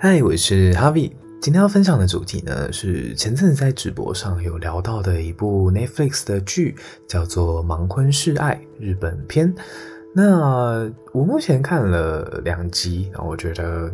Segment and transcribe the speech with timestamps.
[0.00, 1.12] 嗨，我是 Harvie。
[1.40, 6.74] 今天要分享的主题呢，是前阵子在直播上有聊到的一部 Netflix 的剧，
[7.06, 9.54] 叫做《盲婚试爱》日本篇。
[10.14, 13.92] 那我目前看了两集，然后我觉得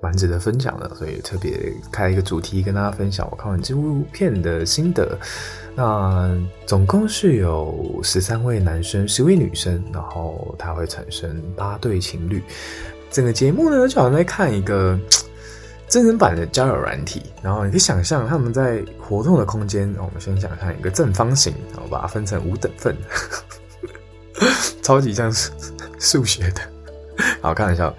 [0.00, 5.18] 蛮值得分享的，所以特别开一个主题跟大家分享我看完这部片的心得。
[5.74, 12.42] 那总共是有十三位男生，十位女生，然后它会产生八对情侣。
[13.10, 14.98] 整个节目呢，就好像在看一个
[15.92, 19.94] 真人版的交友软体，然后你可以想象他们在活动的空间。
[19.98, 22.96] 我们先想象一个正方形，然后把它分成五等份，
[24.80, 25.30] 超级像
[25.98, 26.62] 数学的。
[27.42, 27.94] 好，开玩笑，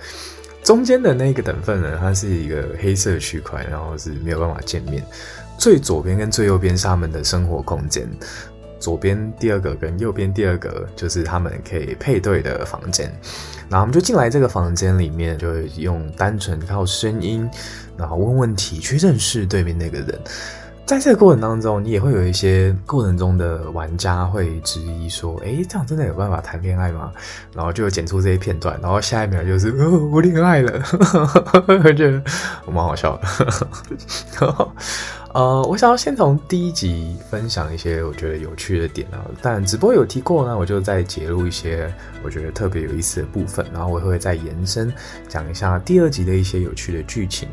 [0.63, 5.05] 中间的那个等份呢，它是一个黑色区块，然后是没有办法见面。
[5.59, 8.09] 最左边跟最右边是他们的生活空间。
[8.79, 13.15] 左边第二个跟右边第二个就是他们可以配对的房间，
[13.73, 17.49] 然后我们就进来这个房间里面，就用单纯靠声音，
[17.97, 20.19] 然后问问题去认识对面那个人。
[20.85, 27.11] 在这个过程当中，你也会有一些过程中的玩家会质疑说：“诶，这样真的有办法谈恋爱吗？”
[27.55, 30.73] 然后就剪出这些片段，然后下一秒就是“哦，我恋爱了”，
[31.67, 32.21] 我觉得
[32.67, 33.67] 蛮好笑的。
[35.33, 41.91] 呃，我想要先从第一集分享一些我觉得有趣的点啊，但直播有提过呢，我就再揭露一些
[42.23, 44.93] 我觉得特别有意思的部分，然后我会再延伸
[45.27, 47.47] 讲一下第二集的一些有趣的剧情。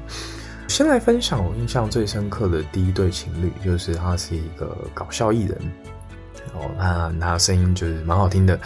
[0.70, 5.58] 先来分享我印象最深刻的第一对情侣，就是他是一个搞笑艺人，
[6.54, 8.56] 哦，那他声音就是蛮好听的。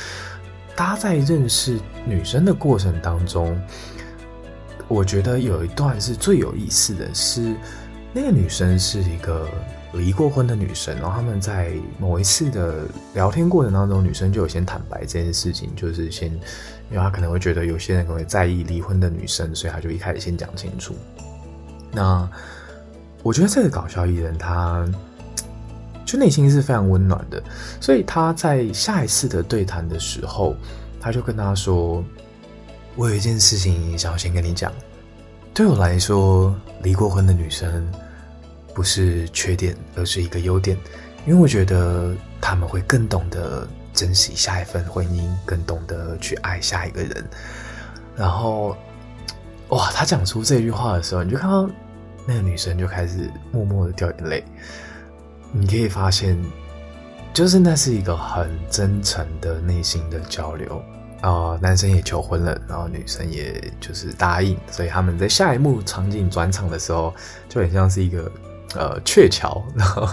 [0.76, 3.58] 大家在认识女生的过程当中，
[4.86, 7.54] 我觉得有一段是最有意思的是。
[8.16, 9.48] 那个女生是一个
[9.92, 16.30] 离过婚的女生，然后他们在某一次的聊天过程当中，女生就有先坦白这件事情，就是先，
[16.92, 20.94] 因为她可能会觉得有些人可能会在意离婚的女生，所以她就一开始先讲清楚。
[21.94, 22.28] 那
[23.22, 24.84] 我觉得这个搞笑艺人，他
[26.04, 27.42] 就内心是非常温暖的，
[27.80, 30.56] 所以他在下一次的对谈的时候，
[31.00, 32.04] 他就跟他说
[32.96, 34.72] ：“我有一件事情想要先跟你讲，
[35.54, 37.86] 对我来说，离过婚的女生。”
[38.74, 40.76] 不是缺点，而是一个优点，
[41.28, 47.24] 因为我觉得他们会更懂得珍惜下一份婚姻，更懂得去爱下一个人。
[48.16, 48.76] 然后，
[49.68, 51.70] 哇，他讲出这句话的时候，你就看到
[52.26, 54.44] 那个女生就开始默默的掉眼泪。
[55.52, 56.36] 你可以发现，
[57.32, 60.82] 就是那是一个很真诚的内心的交流
[61.20, 67.14] 啊，男生也求婚了，然后女生也就是答应，所以他们在下一幕场景转场的时候，
[67.48, 68.30] 就很像是一个。
[68.76, 70.08] 呃，鹊桥，然后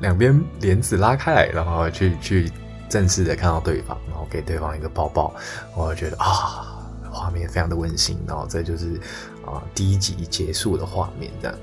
[0.00, 2.50] 两边帘子拉开来，然后去去
[2.88, 5.34] 正式的看到对方，然后给对方一个抱抱，
[5.76, 6.80] 我觉得啊，
[7.12, 8.18] 画面非常的温馨。
[8.26, 8.98] 然后这就是
[9.52, 11.30] 啊第一集结束的画面。
[11.40, 11.56] 这样，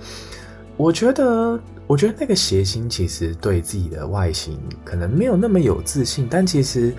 [0.75, 6.93] 我觉得，我觉得那个谐星其实对自己的外形可能没有那么有自信，但其实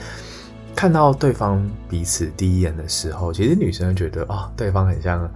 [0.75, 5.31] 看到对方彼此第一眼的时候，其实女生觉得哦，对方很像。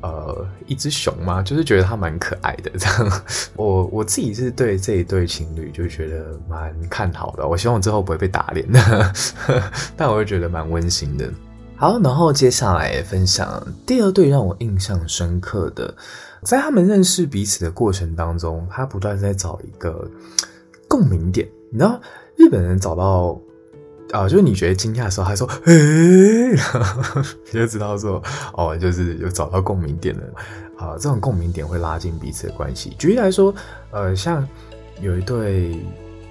[0.00, 3.22] 呃，一只熊嘛，就是觉得他蛮可爱的这样。
[3.56, 7.44] 我我自己是对这一对情侣就觉得蛮看好的。
[7.44, 9.12] 我希望之后不会被打脸的，
[9.98, 11.28] 但我会觉得蛮温馨的。
[11.78, 15.94] 好，然后接下来分享第二对让我印象深刻的，
[16.42, 20.10] 在他们认识彼此的过程当中，他不断在找一个
[20.88, 21.48] 共鸣点。
[21.70, 22.00] 你知道，
[22.36, 23.40] 日本人找到。
[24.10, 28.22] 啊，就是你觉得惊讶的时候，他说“嘿”，然 后你就知道说
[28.54, 30.22] 哦，就是有找到共鸣点了。
[30.78, 32.96] 啊，这种共鸣点会拉近彼此的关系。
[32.98, 33.54] 举例来说，
[33.90, 34.48] 呃，像
[35.02, 35.78] 有一对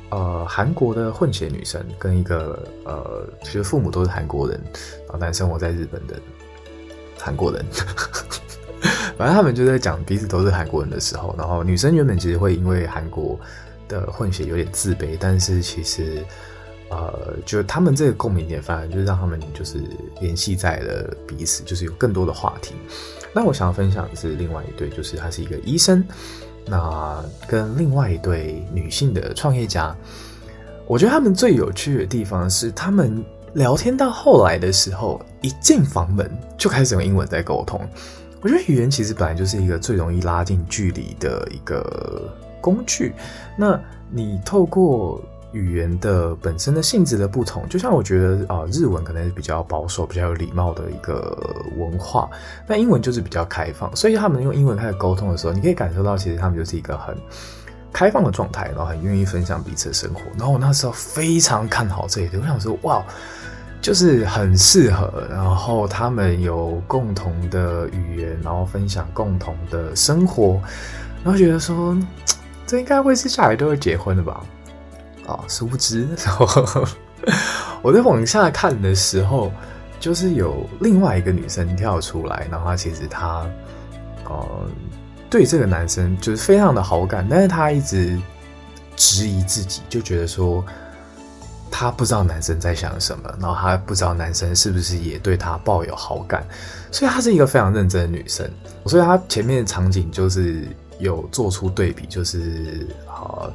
[0.10, 4.60] 呃韩国的混血女生跟一个呃，其实父母都是韩国人，
[5.06, 6.20] 然后但生活在日本的
[7.20, 7.66] 韩国人，
[9.18, 13.40] 反正他们就在讲彼此都是韩国人的时候，然后女生原本其实会因为韩国
[13.88, 16.24] 的混血有点自卑，但是其实。
[16.90, 19.78] 呃，就他们这个共鸣点，反而就是让他们就是
[20.22, 22.76] 联系在了彼此，就是有更多的话题。
[23.34, 26.02] 那我想要分享的是另外一对，就是他是一个医生，
[26.68, 29.96] 那跟另外一对女性的创业家。
[30.86, 33.24] 我觉得他们最有趣的地方是，他们
[33.54, 37.82] 聊天到后来的时候，一进房门就开始用英文在沟通。
[38.42, 43.14] 我觉得语言其实本来就是一个最容易拉近距离的一个工具。
[43.58, 43.78] 那
[44.10, 45.22] 你透过
[45.54, 51.38] 语言的本身的性质的不同，就像我觉得啊、日文可能是比较保守、比较有礼貌的一个
[51.78, 52.30] 文化，
[52.68, 57.16] 那英文就是比较开放，所以他们用英文开始沟通的时候，你可以感受到其实他们就是一个很
[57.94, 60.22] 开放的状态，然后很愿意分享彼此的生活。
[60.38, 63.02] 然后我那时候非常看好这一点，我想说，哇，
[63.82, 70.60] 就是很适合，然后他们有共同的语言，然后分享共同的生活，
[71.24, 71.98] 然后觉得说
[72.66, 74.44] 这应该会是下来都会结婚的吧？
[75.28, 76.48] 啊，殊不知，然后
[77.84, 79.52] 我在往下看的时候，
[80.00, 83.46] 就是有另外一个女生跳出来，然后她其实她
[84.26, 84.48] 呃
[85.30, 88.20] 对这个男生就是非常的好感，但是她一直
[88.96, 90.66] 质疑自己，就觉得说。
[91.70, 96.44] 她不知道男生在想什么，然后她不知道男生是不是也对她抱有好感，
[96.92, 98.50] 所以她是一个非常认真的女生。
[98.86, 100.66] 所以她前面的场景就是
[100.98, 103.54] 有做出对比，就是呃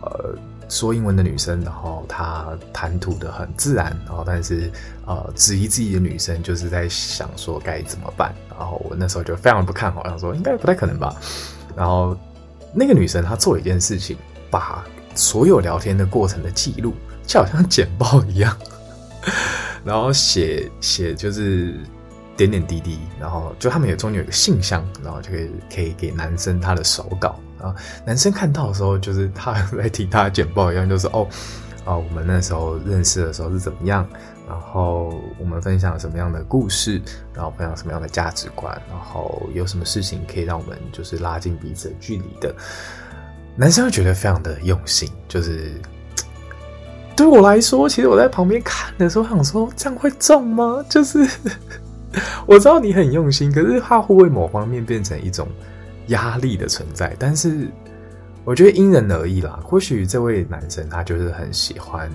[0.00, 0.34] 呃
[0.68, 4.70] 说英文的女生，然后她谈吐的很自然，然后但是
[5.06, 8.34] 呃质疑自己的女生就是在想说该怎么办。
[8.58, 11.14] 然后我那时候就非常不看好，想说应该不太可能吧。
[11.76, 12.16] 然后
[12.72, 14.16] 那个女生她做了一件事情，
[14.50, 14.84] 把
[15.14, 16.94] 所有聊天的过程的记录。
[17.26, 18.56] 就好像简报一样，
[19.84, 21.74] 然后写写就是
[22.36, 27.74] 点点滴滴，然后就他们有中间有个信箱，然后就可以可以给男生他的手稿，啊
[28.04, 31.26] 男生看到的时候，就是他在听他的简报一样，就是哦
[31.84, 34.06] 哦，我们那时候认识的时候是怎么样，
[34.48, 37.00] 然后我们分享什么样的故事，
[37.34, 42.54] 然后分享什么样的价值观，然后有什么事情可以让我们就是拉近彼此的距离的，
[43.54, 45.72] 男生会觉得非常的用心，就是。
[47.16, 50.84] 对我来说，其实我在旁边看的时候，想说这样会中吗？
[50.86, 51.26] 就是
[52.44, 55.48] 我知道你很用心，可是他会不会某方面变成一种
[56.08, 57.14] 压力的存在？
[57.18, 57.68] 但是
[58.44, 59.58] 我觉得因人而异啦。
[59.64, 62.10] 或许这位男生他就是很喜欢，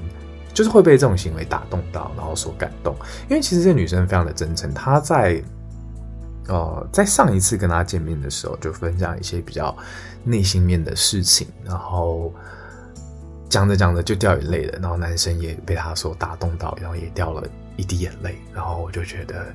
[0.54, 2.96] 就是会被这种行为打动到，然后所感动。
[3.30, 5.44] 因为其实这女生非常的真诚，她在
[6.48, 9.76] 呃在上一次跟他见面的时候，就分享一些比较
[10.24, 12.34] 内心面的事情，然后。
[13.52, 17.46] 讲着讲着就掉眼泪了，然后男生也被他所打动到，然后也掉了
[17.76, 19.48] 一滴眼泪，然后我就觉得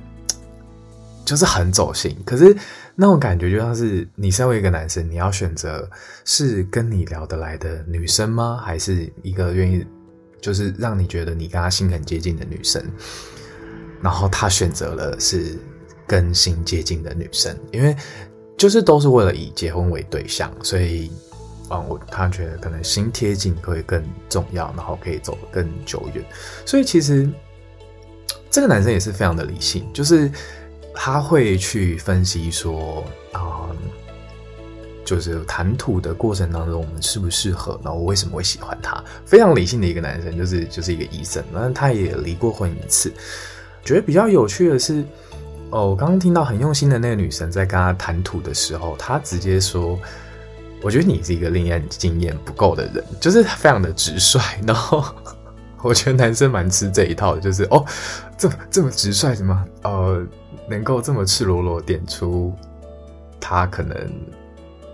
[1.27, 2.17] 就是很走心。
[2.25, 2.55] 可是
[2.95, 5.87] 那种感觉就像是你身为一个男生，你要选择
[6.23, 8.61] 是跟你聊得来的女生吗？
[8.63, 9.85] 还是一个愿意
[10.39, 12.81] 就是让你觉得你跟他心很接近的女生？
[14.01, 15.59] 然后他选择了是
[16.07, 17.93] 跟心接近的女生，因为
[18.57, 21.11] 就是都是为了以结婚为对象，所以。
[21.69, 26.23] 啊，我他觉得可能心贴近会更重要，然后可以走得更久远。
[26.65, 27.29] 所以其实
[28.49, 30.31] 这个男生也是非常的理性，就是
[30.99, 33.77] 他会去分析说，啊、嗯，
[35.05, 39.01] 就是谈吐的过程当中，我们适不适合，然后我为什么会喜欢他？
[39.23, 43.13] 非常理性的一个男生，就是就是一个医生，那他也离过婚一次。
[43.85, 45.05] 觉得比较有趣的是，
[45.69, 49.99] 哦，我刚刚听到很用心的那个女生在跟他谈吐的时候，他直接说。
[50.83, 54.39] 我觉得你是一个恋爱经验不够的人，就是非常的直率。
[54.65, 55.03] 然后
[55.81, 57.83] 我觉得男生蛮吃这一套的，就是哦，
[58.37, 60.25] 这这么直率，什么呃，
[60.69, 62.53] 能够这么赤裸裸点出
[63.39, 63.97] 他可能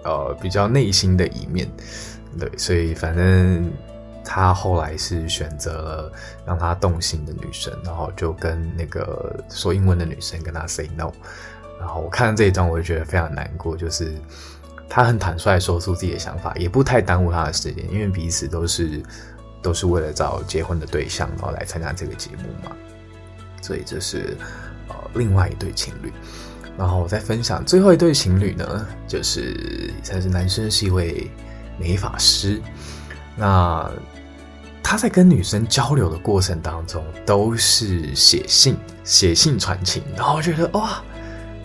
[0.03, 1.69] 呃比较内心的一面。
[2.39, 3.71] 对，所以反正
[4.23, 6.11] 他后来是选择了
[6.45, 11.11] 让他动心的女生，然后就跟那个说英文的女生跟他 say no。
[11.79, 14.15] 然后我看到这一段，我就觉得非常难过，就是。
[14.89, 19.01] 他很坦率说出自己的想法，也不太耽误他的时间，因为彼此都是
[19.59, 22.75] 都是为了找结婚的对象，然后来参加这个节目嘛。
[23.63, 24.37] 所以这是
[24.89, 26.13] 呃另外一对情侣。
[26.77, 31.31] 然后我再分享最后一对情侣呢，就是他是男生是一位
[31.79, 32.61] 美法师，
[33.35, 33.89] 那
[34.83, 41.01] 他在跟女生交流的过程当中都是写信写信传情，然后我觉得哇，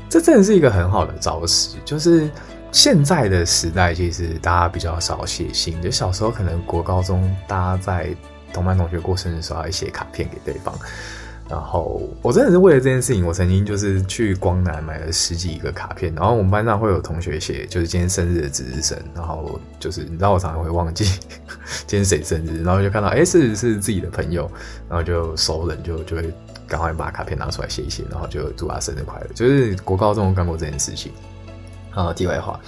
[0.08, 2.30] 这真的是一个很好的招式，就是。
[2.70, 5.80] 现在的时代，其实大家比较少写信。
[5.80, 8.14] 就小时候，可能国高中，大家在
[8.52, 10.78] 同班同学过生日的时候，还写卡片给对方。
[11.48, 16.14] 然后，我真的是为了这件事情，我曾经就是去光南买了十几个卡片。
[16.14, 18.98] 然后我们班上会有同学写，就是今天生日的值日生。
[19.14, 21.04] 然后就是你知道，我常常会忘记
[21.86, 24.50] 今天谁生日，然后就看到哎，是是自己的朋友，
[24.88, 26.32] 然后就熟人就就会
[26.66, 29.26] 赶快把卡片拿出来写一写，然后就祝他生日快乐。
[29.34, 31.12] 就是国高中干过这件事情。
[31.94, 32.60] 啊，题外话，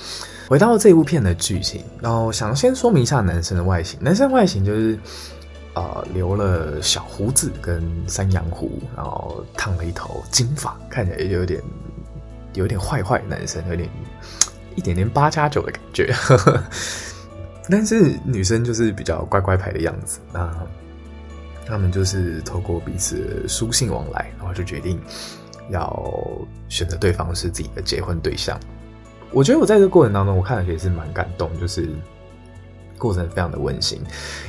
[0.48, 3.96] 回到这部片的剧情，然后想先说明一下男生的外形。
[4.02, 4.98] 男生外形就是，
[5.74, 11.62] 呃，留了小胡子跟山羊胡，然后烫了一头金发，看起来也有点
[12.54, 13.22] 有点坏坏。
[13.28, 13.88] 男生有点
[14.74, 16.12] 一点点八加九的感觉，
[17.70, 20.18] 但是女生就是比较乖乖牌的样子。
[20.32, 20.52] 那
[21.66, 25.00] 他们就是透过彼此书信往来，然后就决定
[25.68, 26.04] 要
[26.68, 28.58] 选择对方是自己的结婚对象。
[29.30, 31.88] 我觉得我在这个过程当中，我看了也是蛮感动，就是
[33.00, 34.00] 过程非常的温馨。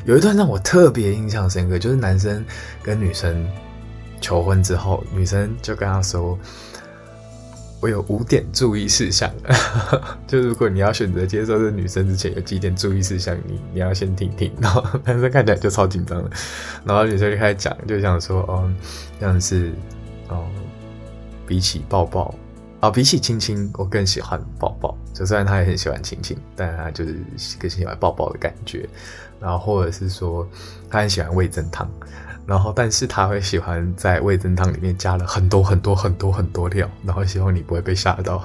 [0.06, 2.46] 有一段让我特别印象深刻，就是男生
[2.84, 3.48] 跟女生
[4.20, 6.38] 求婚之后，女生就跟他说
[7.82, 9.32] ：“我有五点注意事项，
[10.28, 16.30] 就如果你要选择接受这女生之前，有几点注意事项，你你要先听听。”然后 男生看起来就超紧张了，
[16.86, 18.72] 然后女生就开始讲，就想说：“哦，
[19.20, 19.72] 像是
[20.28, 20.46] 哦，
[21.48, 22.36] 比起抱抱。”
[22.82, 24.98] 啊、比起亲亲，我更喜欢抱抱。
[25.14, 27.16] 就虽然他也很喜欢亲亲，但他就是
[27.60, 28.90] 更喜欢抱抱的感觉。
[29.40, 30.46] 然后或者是说，
[30.90, 31.88] 他很喜欢味噌汤，
[32.46, 38.44] 然后但是他会喜欢在味噌汤里面加了很多很多很多很多料，然后希望你不会被吓到。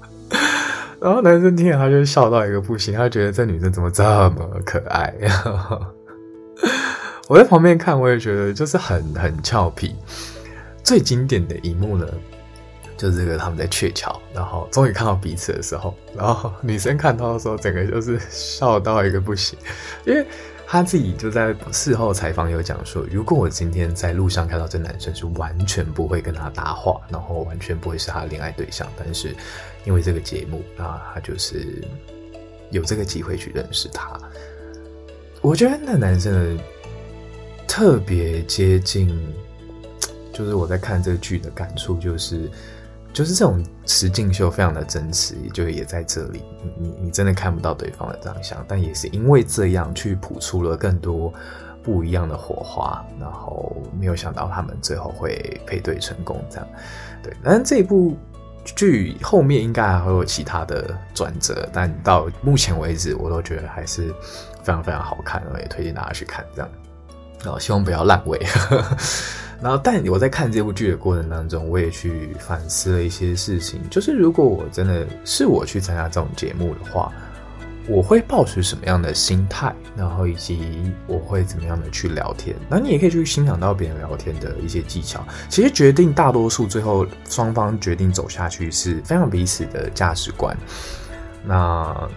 [1.00, 5.14] 然后男生听了他就笑到一个不行，他觉得这女生怎么这么可爱。
[7.28, 9.94] 我在旁边看，我也觉得就是很很俏皮。
[10.82, 12.06] 最经典的一幕呢，
[12.98, 19.56] 就是这个他们在鹊桥，然后终于看到彼此的时候，然后女生看到的时候，整个就是笑到一个不行，
[20.04, 20.26] 因为
[20.66, 29.32] 她自己就在事后采访有讲说，如果我今天在路上看到这男生，是完全不会跟他搭话，然后完全不会是他的恋爱对象，但是
[29.84, 31.80] 因为这个节目，那他就是
[32.72, 34.18] 有这个机会去认识他。
[35.40, 36.58] 我觉得那男生
[37.68, 39.08] 特别接近，
[40.32, 42.50] 就是我在看这个剧的感触就是。
[43.18, 46.40] 就是这种实境秀非常的真实，也就也在这里，
[46.78, 51.34] 你你真的看不到对方的长相，但也是因为这样去谱出了更多
[51.82, 56.68] 不一样的火花，然后没有想到他们最后会配对成功，这样，
[57.20, 57.34] 对。
[57.42, 58.16] 但这一部
[58.76, 64.14] 剧后面应该还会有其他的转折，但到目前为止，我都觉得还是
[64.62, 66.70] 非常非常好看，我也推荐大家去看，这样，
[67.42, 68.40] 然后希望不要烂尾。
[69.60, 73.80] 然后，但我在看这部剧的过程当中，我也去反思了一些事情。
[73.90, 77.12] 就是如果我真的是我去参加这种节目的话，
[77.88, 82.54] 我会抱持什么样的心态，然后以及我会怎么样的去聊天。
[82.68, 85.26] 那你也可以去欣赏到别人聊天的一些技巧。
[85.48, 90.56] 其实决定大多数最后双方决定走下去是非常彼此的价值观。
[91.44, 92.08] 那。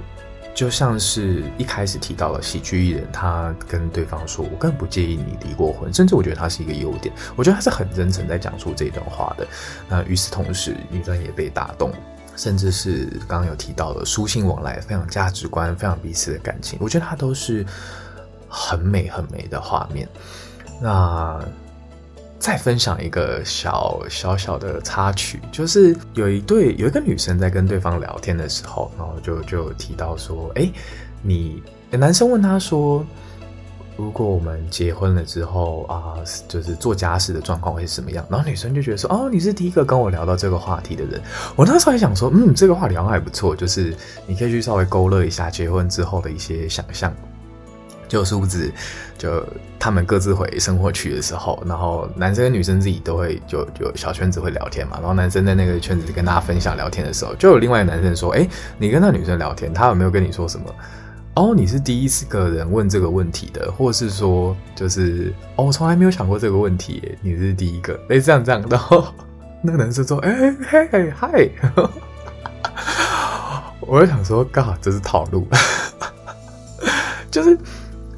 [0.53, 7.13] 就像是一开始提到了喜剧艺人，他跟对方说：“我更不介意你离过婚。”甚至我觉得他是一个优点。
[7.36, 9.48] 我觉得他是很真诚在讲述这段话的。
[9.88, 11.91] 那与此同时，女生也被打动，
[12.36, 16.77] 甚至是刚刚有提到的书信往来，非常价值观，非常彼此的感情。
[16.81, 17.65] 我觉得他都是
[18.48, 20.08] 很美很美的画面。
[20.81, 21.39] 那。
[22.41, 30.67] 再分享一个小小小的插曲，就是有一对有一个女生在跟对方聊天的时候，然后就就提到说：“哎，
[31.21, 33.05] 你男生问她说，
[33.95, 36.15] 如果我们结婚了之后啊，
[36.48, 41.21] 就是做家事的状况会是什么样？”然后女生就觉得说：“哦，你是第一个跟我聊到这个话题的人。”
[41.55, 43.95] 我那时候还想说：“嗯，这个话题好像还不错，就是
[44.25, 47.13] 你可以去稍微勾勒一下结婚之后的一些想象。”
[48.11, 48.69] 就殊不知，
[49.17, 49.41] 就
[49.79, 54.97] 他们各自回生活区的时候，然后男生跟女生自己都会就就小圈子会聊天嘛。
[54.99, 58.45] 然后男生在那个圈子里跟大家分享聊天的时候，就有另外一个男生说：“哎，
[58.77, 60.65] 你跟那女生聊天，她有没有跟你说什么？
[61.35, 67.97] 哦，你是第一次个人问这个问题的，或是说就是哦，我从来没有想过这个问题，你是第一个。
[68.11, 68.61] 哎，这样这样。
[68.69, 69.05] 然后
[69.61, 71.49] 那个男生说：哎嘿嗨，
[73.79, 75.47] 我就想说，刚好这是套路，
[77.31, 77.57] 就是。”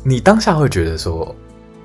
[0.06, 1.34] 你当下会觉得说，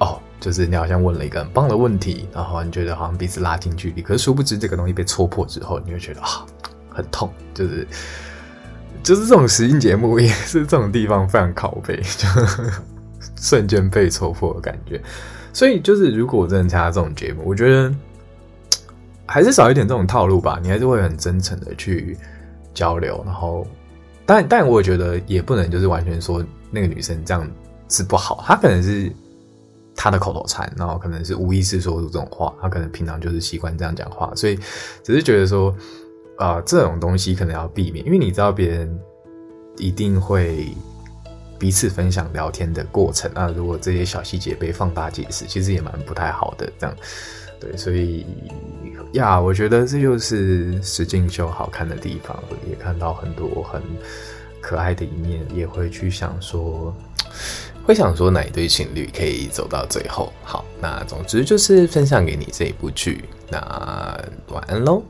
[0.00, 6.44] 哦，就是你好像问了一个很棒的问题，然后你觉得好像彼此拉近距离，可是殊不知这个东西被戳破之后，你会觉得啊，
[6.90, 7.86] 很痛，就是
[9.04, 12.26] 就是这种实境节目也是这种地方非常拷贝， 就
[13.40, 15.00] 瞬间被戳破的感觉。
[15.52, 17.94] 所以就是如果我真的参加这种节目，我觉得
[19.26, 22.18] 还是少一点这种套路吧，你还是会很真诚的去
[22.74, 23.64] 交流，然后
[24.26, 27.48] 但但我觉得也不能就是完全说那个女生这样。
[27.88, 29.10] 是不好，他可能是
[29.96, 34.56] 他的口头禅，然后可能是无意识说出这种话，他可能平常就是习惯这样讲话，所以
[35.02, 35.74] 只是觉得说，
[36.36, 39.00] 啊、呃，这种东西可能要避免，因为你知道别人
[39.78, 40.68] 一定会
[41.58, 46.96] 彼此分享聊天的过程，那如果这些小细节被放大解释，其实也蛮不太好的，这样，
[47.58, 48.24] 对，所以
[49.14, 53.82] 呀，我觉得这就是实境秀好看的地方，也看到很多很
[54.60, 56.94] 可爱的一面，也会去想说。
[57.88, 60.30] 会想说哪一对情侣可以走到最后？
[60.44, 63.24] 好，那总之就是分享给你这一部剧。
[63.48, 63.58] 那
[64.48, 65.02] 晚安喽。